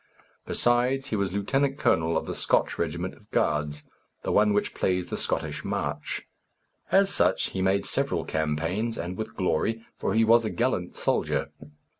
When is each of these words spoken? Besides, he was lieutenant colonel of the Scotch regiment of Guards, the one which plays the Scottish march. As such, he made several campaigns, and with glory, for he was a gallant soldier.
Besides, 0.47 1.09
he 1.09 1.15
was 1.15 1.31
lieutenant 1.31 1.77
colonel 1.77 2.17
of 2.17 2.25
the 2.25 2.33
Scotch 2.33 2.79
regiment 2.79 3.13
of 3.13 3.29
Guards, 3.29 3.83
the 4.23 4.31
one 4.31 4.51
which 4.51 4.73
plays 4.73 5.05
the 5.05 5.15
Scottish 5.15 5.63
march. 5.63 6.25
As 6.91 7.13
such, 7.13 7.49
he 7.51 7.61
made 7.61 7.85
several 7.85 8.25
campaigns, 8.25 8.97
and 8.97 9.15
with 9.15 9.35
glory, 9.35 9.85
for 9.99 10.15
he 10.15 10.23
was 10.25 10.43
a 10.43 10.49
gallant 10.49 10.95
soldier. 10.97 11.51